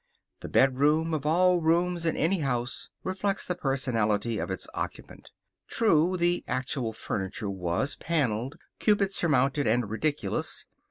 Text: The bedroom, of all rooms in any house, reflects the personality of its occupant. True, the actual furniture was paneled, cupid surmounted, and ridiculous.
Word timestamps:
The 0.39 0.49
bedroom, 0.49 1.13
of 1.13 1.27
all 1.27 1.61
rooms 1.61 2.07
in 2.07 2.17
any 2.17 2.39
house, 2.39 2.89
reflects 3.03 3.45
the 3.45 3.53
personality 3.53 4.39
of 4.39 4.49
its 4.49 4.65
occupant. 4.73 5.29
True, 5.67 6.17
the 6.17 6.43
actual 6.47 6.91
furniture 6.91 7.51
was 7.51 7.97
paneled, 7.97 8.55
cupid 8.79 9.13
surmounted, 9.13 9.67
and 9.67 9.91
ridiculous. 9.91 10.65